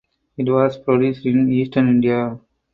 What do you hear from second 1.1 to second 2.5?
in Eastern India.